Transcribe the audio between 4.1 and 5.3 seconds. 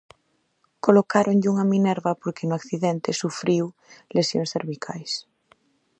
lesións cervicais.